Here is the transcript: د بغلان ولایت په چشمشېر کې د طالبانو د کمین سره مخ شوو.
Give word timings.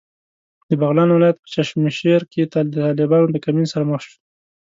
د 0.67 0.69
بغلان 0.81 1.09
ولایت 1.13 1.37
په 1.41 1.47
چشمشېر 1.53 2.21
کې 2.31 2.41
د 2.53 2.55
طالبانو 2.75 3.27
د 3.31 3.37
کمین 3.45 3.65
سره 3.73 3.83
مخ 3.91 4.01
شوو. 4.07 4.17